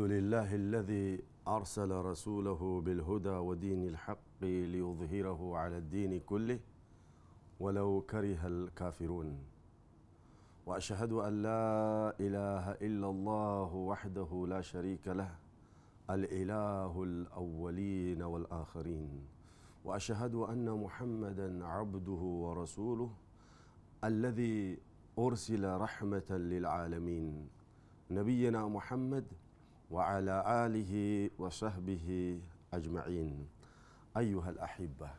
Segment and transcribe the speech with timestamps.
[0.00, 6.58] لله الذي أرسل رسوله بالهدى ودين الحق ليظهره على الدين كله
[7.60, 9.38] ولو كره الكافرون.
[10.66, 15.30] وأشهد أن لا إله إلا الله وحده لا شريك له
[16.10, 19.12] الإله الأولين والآخرين.
[19.84, 23.10] وأشهد أن محمدا عبده ورسوله
[24.04, 24.78] الذي
[25.17, 27.49] أرسل رحمة للعالمين
[28.11, 29.25] نبينا محمد
[29.91, 30.35] وعلى
[30.65, 30.93] آله
[31.39, 32.39] وصحبه
[32.73, 33.47] أجمعين
[34.17, 35.09] أيها الأحبة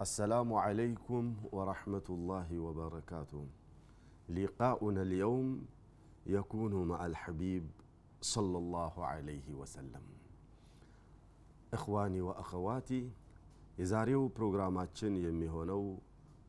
[0.00, 3.46] السلام عليكم ورحمة الله وبركاته
[4.28, 5.66] لقاؤنا اليوم
[6.26, 7.64] يكون مع الحبيب
[8.22, 10.02] صلى الله عليه وسلم
[11.74, 13.02] إخواني وأخواتي
[13.78, 15.82] የዛሬው ፕሮግራማችን የሚሆነው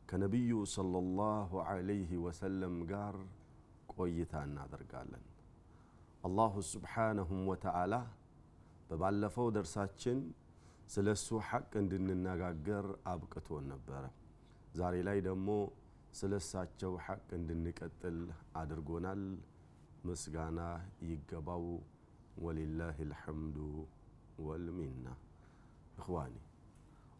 [0.09, 3.17] ከነቢዩ ሰለላሁ ዐለይሂ ወሰለም ጋር
[3.93, 5.25] ቆይታ እናደርጋለን።
[6.25, 7.95] አላሁ ስብሓነሁም ወተዓላ
[8.89, 10.19] በባለፈው ደርሳችን
[10.91, 14.05] ስለ እሱ ሐቅ እንድንነጋገር አብቅቶን ነበረ።
[14.75, 15.49] ዛሬ ላይ ደግሞ
[16.19, 18.19] ስለ እሳቸው ሐቅ እንድንቀጥል
[18.61, 19.23] አድርጎናል።
[20.09, 20.61] ምስጋና
[21.09, 21.65] ይገባው።
[22.45, 23.57] ወሊላህ ልሐምዱ
[24.47, 25.07] ወልሚና።
[25.99, 26.35] እኽዋኒ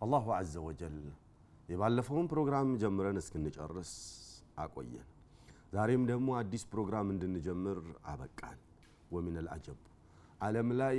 [0.01, 0.99] አላሁ ዐዘ ወጀል
[1.69, 3.93] የባለፈውን ፕሮግራም ጀምረን እስክንጨርስ
[4.59, 5.09] አቆየን።
[5.73, 7.79] ዛሬም ደግሞ አዲስ ፕሮግራም እንድንጀምር
[8.13, 8.59] አበቃን።
[9.11, 9.79] ወሚነል አጀብ
[10.41, 10.99] ዓለም ላይ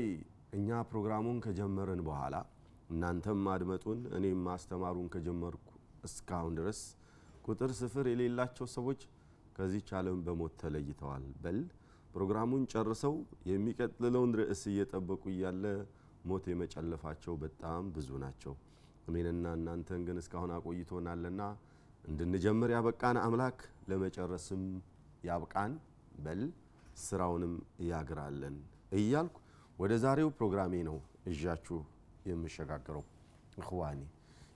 [0.54, 2.36] እኛ ፕሮግራሙን ከጀመርን በኋላ
[2.90, 5.66] እናንተም ማድመጡን እኔም ማስተማሩን ከጀመርኩ
[6.04, 6.80] እስካሁን ድረስ
[7.46, 9.02] ቁጥር ስፍር የሌላቸው ሰዎች
[9.58, 11.60] ከዚች ዓለም በሞት ተለይተዋል። በል
[12.14, 13.16] ፕሮግራሙን ጨርሰው
[13.50, 15.64] የሚቀጥለውን ርዕስ እየጠበቁ እያለ
[16.26, 18.54] ሞት የመጨለፋቸው በጣም ብዙ ናቸው።
[19.10, 21.42] እኔንና እናንተን ግን እስካሁን አቆይቶናልና
[22.04, 23.60] እንድንጀምር ያበቃን አምላክ
[23.90, 24.64] ለመጨረስም
[25.24, 25.74] ያብቃን።
[26.24, 26.42] በል
[27.04, 27.54] ስራውንም
[27.84, 28.56] እያግራለን
[28.98, 29.36] እያልኩ
[29.78, 30.98] ወደ ዛሬው ፕሮግራሜ ነው
[31.32, 31.78] እዣችሁ
[32.30, 33.04] የምሸጋገረው።
[33.58, 34.02] እኽዋኒ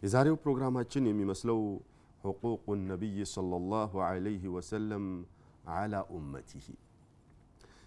[0.04, 1.60] የዛሬው ፕሮግራማችን የሚመስለው
[2.24, 5.06] ሕቁቁ ነቢይ ሰለላሁ ዐለይሂ ወሰለም
[5.74, 6.66] ዐላ ኡመቲሂ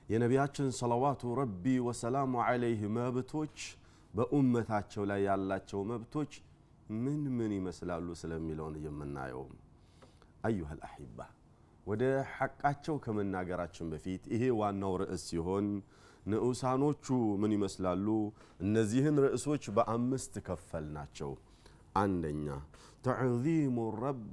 [0.08, 3.56] የነቢያችን ሰለዋቱ ረቢ ወሰላሙ ዐለይህ መብቶች
[4.14, 6.32] በኡመታቸው ላይ ያላቸው መብቶች
[6.96, 9.44] ምን ምን ይመስላሉ ስለሚለውን የምናየው።
[10.46, 11.18] አዩሃል አሒባ
[11.86, 12.02] ወደ
[12.34, 15.66] ሐቃቸው ከመናገራችን በፊት ይሄ ዋናው ርዕስ ሲሆን
[16.26, 17.06] ንዑሳኖቹ
[17.42, 18.06] ምን ይመስላሉ?
[18.60, 21.30] እነዚህን ርዕሶች በአምስት ከፈል ናቸው።
[21.96, 22.46] አንደኛ
[23.06, 24.24] ተዕዚሙ ረብ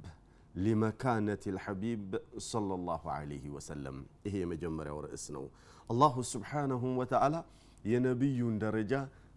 [0.64, 2.08] ሊመካነት ልሐቢብ
[2.48, 5.44] ሰለላሁ ዐለይሂ ወሰለም። ይሄ የመጀመሪያው ርዕስ ነው።
[5.90, 7.36] አላሁ ስብሓነሁ ወተዓላ
[7.84, 8.92] የነቢዩን ደረጃ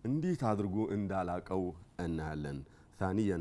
[0.06, 1.64] እንዴት አድርጎ እንዳላቀው
[2.04, 2.60] እናያለን።
[3.01, 3.39] ثانيا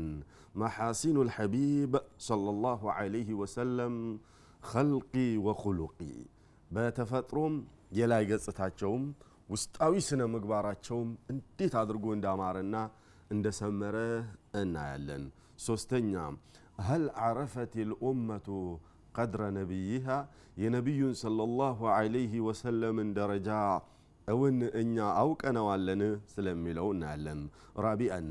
[0.54, 1.92] محاسن الحبيب
[2.28, 3.94] صلى الله عليه وسلم
[4.62, 6.14] خلقي وخلقي
[6.70, 7.54] በተፈጥሮም
[7.98, 9.02] የላይ ገጽታቸውም
[9.48, 12.76] ውስጣዊ ስነ ምግባራቸውም እንዴት አድርጎ እንዳማረና
[13.30, 13.96] እንደሰመረ
[14.60, 15.24] እናያለን።
[15.66, 16.12] ሶስተኛ
[16.88, 18.48] هل عرفت الأمة
[19.14, 20.18] قدر نبيها
[20.62, 23.48] የነቢዩን ሰለላሁ ዐለይሂ ወሰለምን ደረጃ
[24.27, 26.01] እውን እኛ አውቀነዋለን
[26.31, 27.41] ስለሚለው እናያለን።
[27.85, 28.27] ራቢአን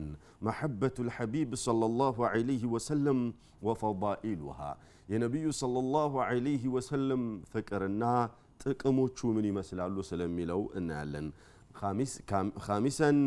[0.46, 3.20] መሐበቱ ልሐቢብ ሰለላሁ ዐለይሂ ወሰለም
[3.66, 4.58] ወፈዳኢሉሃ
[5.08, 8.04] የነቢዩ ሰለላሁ ዐለይሂ ወሰለም ፍቅርና
[8.60, 11.26] ጥቅሞቹ ምን ይመስላሉ ስለሚለው እናያለን።
[12.66, 13.18] ካሚሰን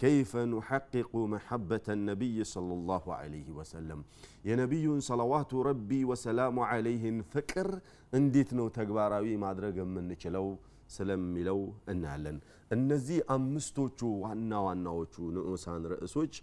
[0.00, 4.00] ከይፈ ኑሐቂቁ መሐበተ ነቢይ ሰለላሁ ዐለይሂ ወሰለም
[4.48, 7.68] የነቢዩን ሰለዋቱ ረቢ ወሰላሙ ዐለይህን ፍቅር
[8.12, 10.46] እንዴት ነው ተግባራዊ ማድረግ የምንችለው
[10.90, 11.60] ስለሚለው
[11.92, 12.38] እናያለን።
[12.70, 16.34] እነዚህ አምስቶቹ ዋና ዋናዎቹ ንዑሳን ርዕሶች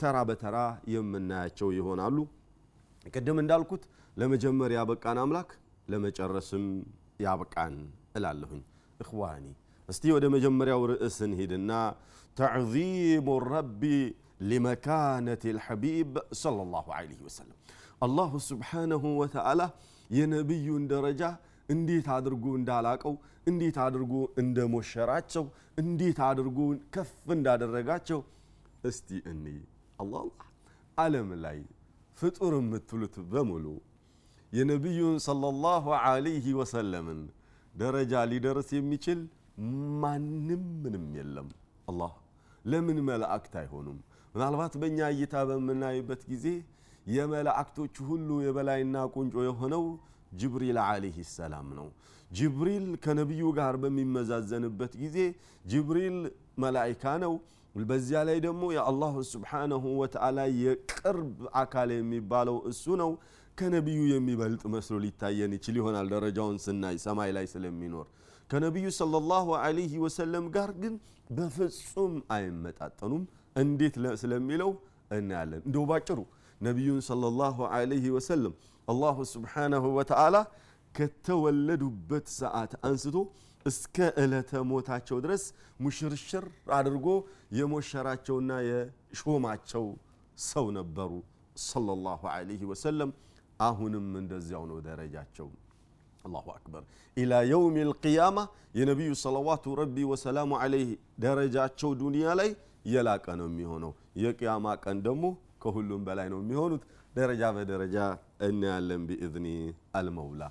[0.00, 0.56] ተራ በተራ
[0.94, 2.16] የምናያቸው ይሆናሉ።
[3.06, 3.82] ቅድም እንዳልኩት
[4.16, 5.50] ለመጀመር ያበቃን አምላክ
[5.88, 6.64] ለመጨረስም
[7.24, 7.74] ያብቃን
[8.18, 8.62] እላለሁኝ።
[9.00, 9.46] እኽዋኒ
[9.88, 11.72] እስቲ ወደ መጀመሪያው ርዕስ እንሂድና
[12.36, 13.82] ተዕዚሙ ረቢ
[14.50, 17.56] ሊመካነት ልሐቢብ ሰለላሁ ዐለይሂ ወሰለም
[18.02, 19.62] አላሁ ስብሓነሁ ወተዓላ
[20.10, 21.22] የነቢዩን ደረጃ
[21.68, 23.14] እንዴት አድርጎ እንዳላቀው
[23.50, 25.44] እንዴት አድርጎ እንደሞሸራቸው
[25.82, 26.58] እንዴት አድርጎ
[26.94, 28.20] ከፍ እንዳደረጋቸው
[28.88, 29.44] እስቲ እኒ
[29.98, 30.24] አላህ
[30.98, 31.58] ዓለም ላይ
[32.18, 33.66] ፍጡር የምትሉት በሙሉ
[34.52, 37.20] የነቢዩን ሰለላሁ ዐለይሂ ወሰለምን
[37.74, 39.20] ደረጃ ሊደርስ የሚችል
[40.02, 41.48] ማንም ምንም የለም።
[41.90, 42.12] አላህ
[42.64, 43.98] ለምን መላእክት አይሆኑም?
[44.34, 46.46] ምናልባት በእኛ እይታ በምናይበት ጊዜ
[47.06, 49.84] የመላእክቶች ሁሉ የበላይና ቁንጮ የሆነው
[50.32, 51.88] ጅብሪል ዓለይህ ሰላም ነው።
[52.30, 55.18] ጅብሪል ከነቢዩ ጋር በሚመዛዘንበት ጊዜ
[55.64, 56.16] ጅብሪል
[56.62, 57.34] መላኢካ ነው።
[57.84, 61.32] በዚያ ላይ ደግሞ የአላሁ ስብሓነሁ ወተዓላ የቅርብ
[61.62, 63.10] አካል የሚባለው እሱ ነው።
[63.58, 68.06] ከነቢዩ የሚበልጥ መስሎ ሊታየን ይችል ይሆናል ደረጃውን ስናይ ሰማይ ላይ ስለሚኖር
[68.50, 70.94] ከነቢዩ ሰለላሁ ዐለይሂ ወሰለም ጋር ግን
[71.30, 73.22] በፍጹም አይመጣጠኑም።
[73.56, 74.70] እንዴት ስለሚለው
[75.10, 76.18] እናያለን። እንደው ባጭሩ
[76.60, 78.54] ነቢዩን ሰለላሁ ዐለይሂ ወሰለም
[78.88, 80.36] አላሁ ስብሓነሁ ወተዓላ
[80.94, 83.16] ከተወለዱበት ሰዓት አንስቶ
[83.66, 85.44] እስከ ዕለተ ሞታቸው ድረስ
[85.84, 86.44] ሙሽርሽር
[86.76, 87.06] አድርጎ
[87.58, 89.84] የሞሸራቸውና የሾማቸው
[90.38, 91.10] ሰው ነበሩ
[91.64, 93.10] ሰለላሁ ዐለይሂ ወሰለም።
[93.60, 95.48] አሁንም እንደዚያው ነው ደረጃቸው።
[96.24, 96.82] አላሁ አክበር
[97.16, 98.38] ኢላ የውም ልቅያማ
[98.78, 100.90] የነቢዩ ሰለዋቱ ረቢ ወሰላሙ ዐለይህ
[101.24, 102.50] ደረጃቸው ዱንያ ላይ
[102.92, 103.92] የላቀ ነው የሚሆነው።
[104.22, 105.24] የቅያማ ቀን ደግሞ
[105.62, 106.82] ከሁሉም በላይ ነው የሚሆኑት።
[107.16, 107.96] ደረጃ በደረጃ
[108.46, 109.46] እናያለን ቢኢዝኒ
[109.98, 110.42] አልመውላ።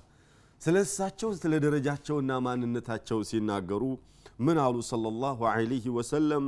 [0.62, 3.82] ስለ እሳቸው ስለ ደረጃቸውና ማንነታቸው ሲናገሩ
[4.46, 6.46] ምን አሉ ሰለላሁ ዐለይሂ ወሰለም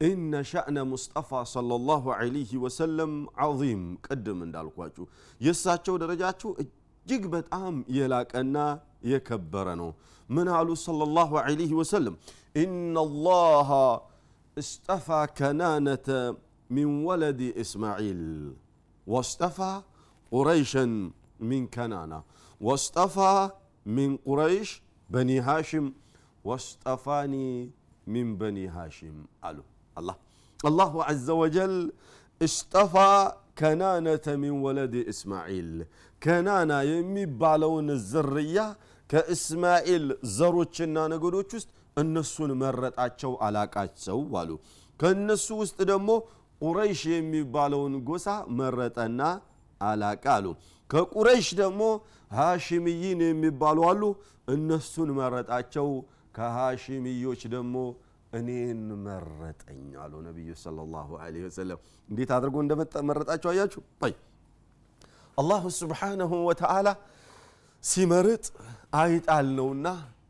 [0.00, 5.04] ኢነ ሸእነ ሙስጠፋ ሰለላሁ ዐለይሂ ወሰለም ዐዚም። ቅድም እንዳልኳችሁ
[5.40, 8.56] የእሳቸው ደረጃቸው እጅግ በጣም የላቀና
[9.10, 9.90] የከበረ ነው።
[10.28, 12.14] ምን አሉ ሰለላሁ ዐለይሂ ወሰለም
[12.56, 12.96] ኢነ
[13.26, 13.70] ላሃ
[14.56, 15.08] እስጠፋ
[15.38, 16.08] ከናነተ
[16.70, 18.22] ሚን ወለድ እስማዒል
[19.06, 19.58] ወስጠፋ
[20.32, 20.92] ቁረይሸን
[21.48, 22.12] ሚን ከናና
[22.60, 23.16] ወስጠፋ
[23.86, 24.70] ሚን ቁረይሽ
[25.08, 25.86] በኒ ሃሽም
[26.44, 27.34] ወስጠፋኒ
[28.06, 29.16] ሚን በኒ ሃሽም
[29.46, 29.58] አሉ።
[29.96, 30.16] አላህ
[30.60, 31.74] አላሁ ዐዘ ወጀል
[32.40, 32.94] እስጠፋ
[33.60, 35.70] ከናነተ ሚን ወለድ እስማዒል
[36.22, 38.58] ከናና የሚባለውን ዝርያ
[39.10, 40.04] ከእስማኤል
[40.36, 44.50] ዘሮችና ነገዶች ውስጥ እነሱን መረጣቸው አላቃቸው አሉ።
[45.00, 46.10] ከእነሱ ውስጥ ደግሞ
[46.60, 48.26] ቁረይሽ የሚባለውን ጎሳ
[48.58, 49.20] መረጠና
[49.80, 50.46] አላቃ አሉ።
[50.90, 51.82] ከቁረይሽ ደግሞ
[52.30, 54.02] ሃሽምይን የሚባሉ አሉ።
[54.48, 55.88] እነሱን መረጣቸው።
[56.34, 57.74] ከሃሽምዮች ደግሞ
[58.32, 61.78] እኔን መረጠኝ አሉ ነቢዩ ሰለላሁ ዐለይሂ ወሰለም።
[62.08, 63.82] እንዴት አድርጎ እንደመረጣቸው አያችሁ።
[65.38, 66.88] አላሁ ስብሓነሁ ወተዓላ
[67.84, 68.44] ሲመርጥ
[68.98, 69.86] አይጣል ነውና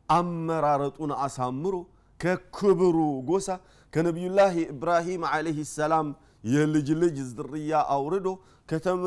[0.08, 1.74] አመራረጡን አሳምሮ
[2.20, 2.96] ከክብሩ
[3.28, 3.48] ጎሳ
[3.92, 6.06] ከነቢዩላህ ኢብራሂም ዓለይህ ሰላም
[6.52, 8.28] የልጅ ልጅ ዝርያ አውርዶ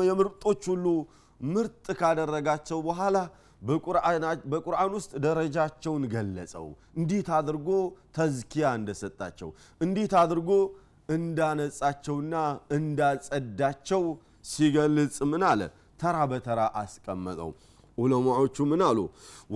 [0.08, 0.86] የምርጦች ሁሉ
[1.40, 3.16] ምርጥ ካደረጋቸው በኋላ
[4.50, 6.66] በቁርአን ውስጥ ደረጃቸውን ገለጸው።
[6.98, 7.68] እንዴት አድርጎ
[8.16, 9.50] ተዝኪያ እንደሰጣቸው፣
[9.80, 10.50] እንዴት አድርጎ
[11.08, 12.34] እንዳነጻቸውና
[12.78, 14.02] እንዳጸዳቸው
[14.50, 15.60] ሲገልጽ ምን አለ?
[16.00, 17.50] ተራ በተራ አስቀመጠው።
[17.98, 18.98] ዑለማዎቹ ምን አሉ?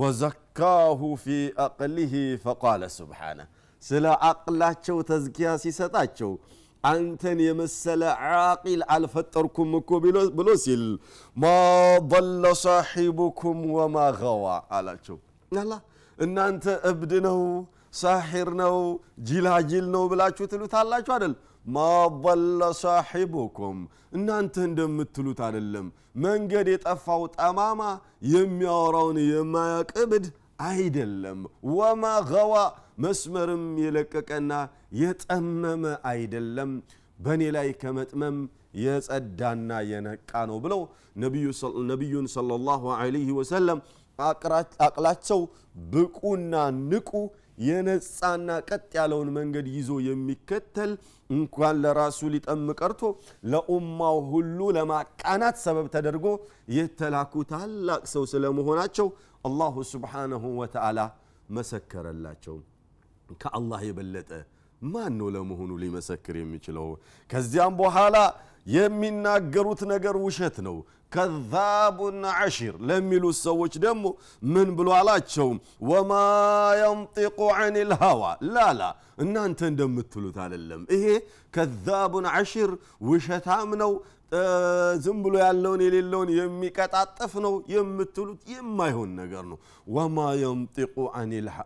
[0.03, 1.27] ወዘካሁ ፊ
[1.65, 2.13] አቅሊህ
[2.45, 3.41] ፈቃለ ስብሓነ
[3.83, 6.33] ስለ አቅላቸው ተዝኪያ ሲሰጣቸው
[6.85, 8.03] አንተን የመሰለ
[8.37, 9.91] ዓቂል አልፈጠርኩም እኮ
[10.37, 10.83] ብሎ ሲል
[11.37, 11.53] ማ
[12.13, 14.45] ضለ ሳሒቡኩም ወማ ገዋ
[14.77, 15.17] አላቸው።
[15.53, 15.73] አላ
[16.19, 17.41] እናንተ እብድ ነው
[17.95, 18.77] ሳሒር ነው
[19.29, 21.33] ጅላጅል ነው ብላችሁ ትሉታላችሁ አደል?
[21.67, 21.79] ማ
[22.23, 23.79] ضለ ሳሒቡኩም
[24.13, 25.87] እናንተ እንደምትሉት አይደለም።
[26.25, 27.83] መንገድ የጠፋው ጠማማ
[28.33, 30.27] የሚያወራውን የማያውቅ እብድ
[30.67, 31.39] አይደለም።
[31.75, 32.55] ወማ ገዋ
[33.05, 34.53] መስመርም የለቀቀና
[35.03, 36.73] የጠመመ አይደለም።
[37.19, 38.37] በእኔ ላይ ከመጥመም
[38.83, 40.81] የጸዳና የነቃ ነው ብለው
[41.91, 43.81] ነቢዩን ሰለላሁ ዐለይሂ ወሰለም
[44.87, 45.41] አቅላቸው
[45.93, 47.11] ብቁና ንቁ
[47.59, 50.93] የነጻና ቀጥ ያለውን መንገድ ይዞ የሚከተል
[51.31, 53.03] እንኳን ለራሱ ሊጠም ቀርቶ
[53.53, 56.27] ለኡማው ሁሉ ለማቃናት ሰበብ ተደርጎ
[56.77, 59.09] የተላኩ ታላቅ ሰው ስለመሆናቸው
[59.45, 61.01] አላሁ ስብሓነሁ ወተዓላ
[61.57, 62.57] መሰከረላቸው።
[63.41, 64.31] ከአላህ የበለጠ
[64.83, 66.87] ማን ነው ለመሆኑ ሊመሰክር የሚችለው?
[67.31, 68.17] ከዚያም በኋላ
[68.77, 70.77] የሚናገሩት ነገር ውሸት ነው።
[71.13, 74.05] ከዛቡን ዓሺር ለሚሉት ሰዎች ደግሞ
[74.53, 75.49] ምን ብሎ አላቸው?
[75.89, 76.13] ወማ
[76.81, 78.23] የንጢቁ ዐን ልሃዋ
[78.55, 78.81] ላላ
[79.25, 81.07] እናንተ እንደምትሉት አይደለም። ይሄ
[81.55, 82.71] كذاب أشر
[83.09, 83.93] ውሸታም ነው፣
[85.03, 89.59] ዝም ብሎ ያለውን የሌለውን የሚቀጣጠፍ ነው የምትሉት የማይሆን ነገር ነው።
[89.95, 90.95] وما ينطق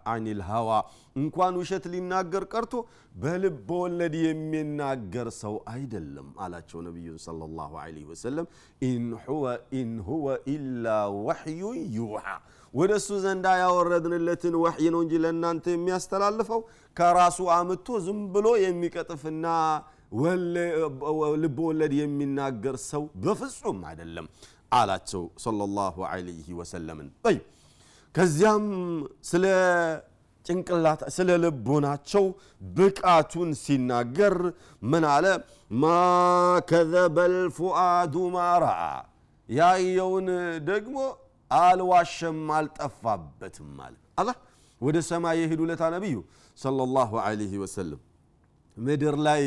[0.06, 0.70] عن الهوى
[1.16, 2.74] እንኳን ውሸት ሊናገር ቀርቶ
[3.14, 8.48] በልብ ወለድ የሚናገር ሰው አይደለም አላቸው ነቢዩን صلى الله عليه وسلم።
[9.78, 10.86] إن هو إلا
[11.20, 12.26] وحي يوحى
[12.74, 16.60] ወደ እሱ ዘንዳ ያወረድንለትን ወሕይ ነው እንጂ ለእናንተ የሚያስተላልፈው
[16.96, 19.46] ከራሱ አምቶ ዝም ብሎ የሚቀጥፍና
[21.36, 24.26] ልብ ወለድ የሚናገር ሰው በፍጹም አይደለም
[24.72, 27.08] አላቸው ሰለላሁ ዐለይሂ ወሰለምን።
[28.14, 28.64] ከዚያም
[29.30, 29.44] ስለ
[30.46, 32.24] ጭንቅላት ስለ ልቦናቸው
[32.76, 34.34] ብቃቱን ሲናገር
[34.82, 35.26] ምን አለ?
[35.74, 35.84] ማ
[36.70, 38.82] ከዘበል ፉአዱ ማ ረአ
[39.48, 40.28] ያየውን
[40.70, 40.96] ደግሞ
[41.50, 44.30] አልዋሸም አልጠፋበትም አለ። አላ
[44.80, 46.16] ወደ ሰማይ የሄዱ ለታ ነቢዩ
[46.58, 48.00] ሰለላሁ ዐለይሂ ወሰለም
[48.76, 49.42] ምድር ላይ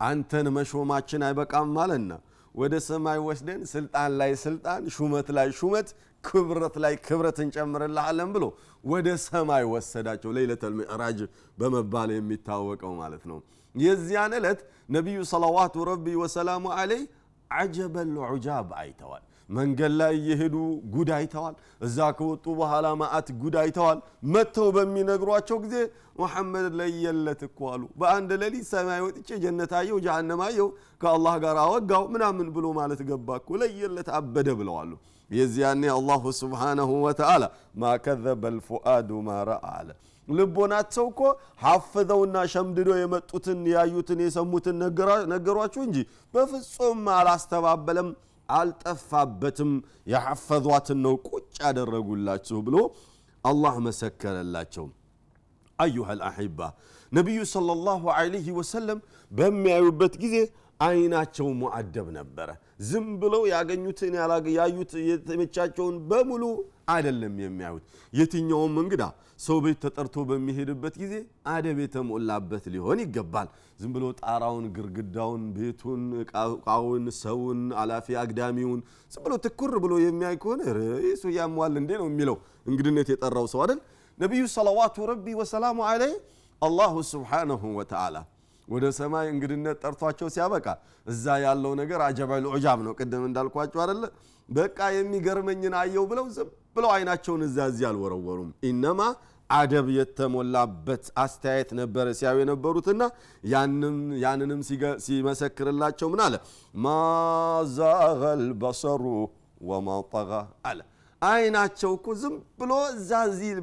[0.00, 2.12] አንተን መሾማችን አይበቃም አለና
[2.54, 5.88] ወደ ሰማይ ወስደን ስልጣን ላይ ስልጣን፣ ሹመት ላይ ሹመት፣
[6.24, 8.44] ክብረት ላይ ክብረት እንጨምርልሃለን ብሎ
[8.84, 11.18] ወደ ሰማይ ወሰዳቸው። ለይለተል ሚዕራጅ
[11.58, 13.38] በመባል የሚታወቀው ማለት ነው።
[13.74, 17.02] የዚያን ዕለት ነቢዩ ሰለዋቱ ረቢ ወሰላሙ አለይ
[17.50, 20.56] አጀበል ዑጃብ አይተዋል። መንገድ ላይ እየሄዱ
[20.92, 21.54] ጉድ አይተዋል።
[21.86, 23.98] እዛ ከወጡ በኋላ ማአት ጉድ አይተዋል።
[24.32, 25.76] መጥተው በሚነግሯቸው ጊዜ
[26.20, 30.68] ሙሐመድ ለየለት እኮ አሉ። በአንድ ሌሊት ሰማይ ወጥቼ ጀነት አየው፣ ጀሃነም አየው፣
[31.02, 34.92] ከአላህ ጋር አወጋው ምናምን ብሎ ማለት ገባ እኮ ለየለት አበደ ብለዋሉ።
[35.30, 37.44] የዚያኔ አላሁ ስብሓነሁ ወተዓላ
[37.76, 39.90] ማ ከዘበ ልፉአዱ ማ ረአ አለ።
[40.28, 41.20] ልቦናቸው እኮ
[41.62, 44.76] ሐፍዘውና ሸምድዶ የመጡትን ያዩትን የሰሙትን
[45.32, 45.96] ነገሯችሁ እንጂ
[46.34, 48.08] በፍጹም አላስተባበለም
[48.52, 49.72] አልጠፋበትም።
[50.12, 52.76] የሐፈዟትን ነው ቁጭ ያደረጉላችሁ ብሎ
[53.44, 54.86] አላህ መሰከረላቸው።
[55.78, 56.60] አዩሃ ልአሒባ
[57.12, 58.98] ነቢዩ ሰለላሁ ዐለይሂ ወሰለም
[59.30, 60.36] በሚያዩበት ጊዜ
[60.80, 62.48] አይናቸው ሙአደብ ነበረ።
[62.88, 64.14] ዝም ብለው ያገኙትን
[64.56, 66.44] ያዩት የተመቻቸውን በሙሉ
[66.90, 69.02] አይደለም የሚያዩት። የትኛውም እንግዳ
[69.40, 71.14] ሰው ቤት ተጠርቶ በሚሄድበት ጊዜ
[71.52, 73.48] አደብ የተሞላበት ሊሆን ይገባል።
[73.80, 78.80] ዝም ብሎ ጣራውን፣ ግርግዳውን፣ ቤቱን፣ እቃውን፣ ሰውን፣ አላፊ አግዳሚውን
[79.12, 83.80] ዝም ብሎ ትኩር ብሎ የሚያይ ከሆነ ርሱ ያሟል እንዴ ነው የሚለው እንግድነት የጠራው ሰው አይደል።
[84.18, 86.16] ነቢዩ ሰለዋቱ ረቢ ወሰላሙ አለይህ
[86.62, 88.16] አላሁ ስብሓነሁ ወተዓላ
[88.68, 90.66] ወደ ሰማይ እንግድነት ጠርቷቸው ሲያበቃ
[91.06, 94.02] እዛ ያለው ነገር አጀበል ዑጃብ ነው። ቅድም እንዳልኳቸው አደለ
[94.48, 96.26] በቃ የሚገርመኝን አየው ብለው
[96.76, 97.58] ብለው አይናቸውን እዛ
[97.88, 99.00] አልወረወሩም። ኢነማ
[99.50, 103.02] አደብ የተሞላበት አስተያየት ነበረ ሲያዩ የነበሩትና
[104.24, 104.60] ያንንም
[105.06, 106.34] ሲመሰክርላቸው ምን አለ?
[106.84, 109.04] ማዛገል በሰሩ
[109.62, 110.30] ወማ ጠጋ
[110.68, 110.80] አለ።
[111.22, 113.10] አይናቸው እኮ ዝም ብሎ እዛ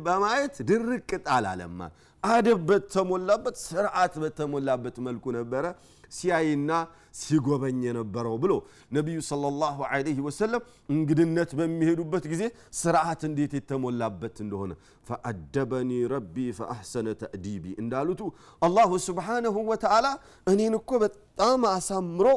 [0.05, 1.79] በማየት ድርቅ ጣል አለማ
[2.23, 5.65] አደብ በተሞላበት ስርዓት በተሞላበት መልኩ ነበረ
[6.11, 6.71] ሲያይና
[7.19, 8.53] ሲጎበኝ የነበረው ብሎ
[8.97, 10.61] ነቢዩ ሰለላሁ ዐለይሂ ወሰለም
[10.93, 12.43] እንግድነት በሚሄዱበት ጊዜ
[12.81, 14.71] ስርዓት እንዴት የተሞላበት እንደሆነ
[15.07, 18.21] ፈአደበኒ ረቢ ፈአሕሰነ ተእዲቢ እንዳሉቱ
[18.61, 20.07] አላሁ ስብሓነሁ ወተዓላ
[20.47, 22.27] እኔን እኮ በጣም አሳምሮ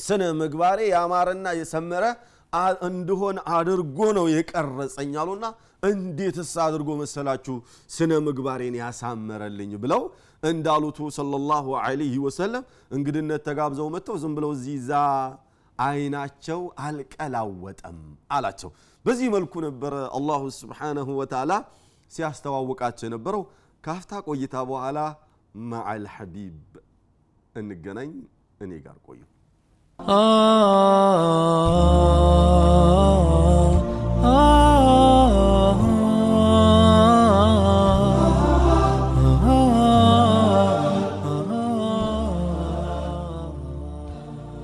[0.00, 2.04] ስነ ምግባሬ ያማረና የሰመረ
[2.88, 5.46] እንድሆን አድርጎ ነው የቀረጸኝ አሉና
[5.88, 7.56] እንዴትስ አድርጎ መሰላችሁ
[7.90, 10.00] ስነ ምግባሬን ያሳመረልኝ ብለው
[10.42, 12.64] እንዳሉቱ ሰለላሁ ዐለይሂ ወሰለም
[12.96, 14.92] እንግድነት ተጋብዘው መጥተው ዝም ብለው እዚህ ዛ
[15.78, 17.98] አይናቸው አልቀላወጠም
[18.36, 18.70] አላቸው።
[19.04, 21.52] በዚህ መልኩ ነበረ አላሁ ስብሓነሁ ወተዓላ
[22.12, 23.42] ሲያስተዋውቃቸው የነበረው።
[23.84, 24.98] ካፍታ ቆይታ በኋላ
[25.64, 26.58] መዓል ሐቢብ
[27.54, 28.12] እንገናኝ።
[28.60, 29.20] እኔ ጋር ቆዩ።